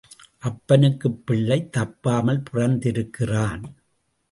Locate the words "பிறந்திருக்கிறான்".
2.51-3.63